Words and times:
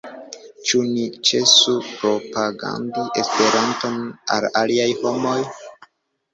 Ĉu 0.69 0.79
ni 0.93 1.03
ĉesu 1.29 1.75
propagandi 1.91 3.05
Esperanton 3.25 4.03
al 4.39 4.51
aliaj 4.65 4.91
homoj? 5.07 5.39